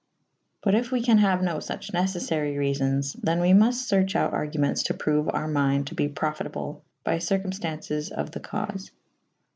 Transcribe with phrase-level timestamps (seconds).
[0.63, 4.33] But if we can haue no fuche neceffary reafons / than we mufte ferche out
[4.33, 8.89] argumentes to proue our mynde to be profytable by circu«fta;2ces of the caufe.